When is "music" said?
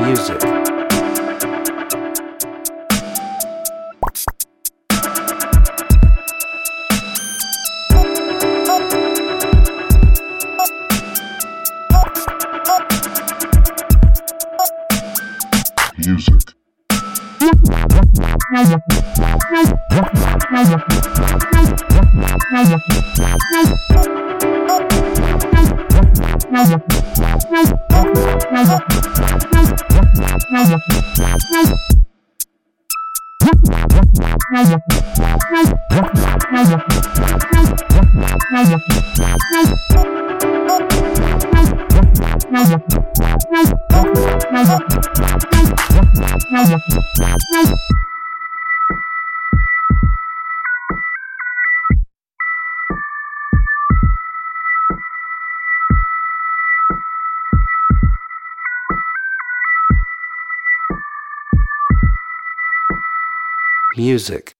0.00-0.60, 28.52-29.09, 63.96-64.54